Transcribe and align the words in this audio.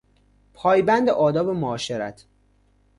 پایبند 0.53 1.09
آداب 1.09 1.49
معاشرت 1.49 2.25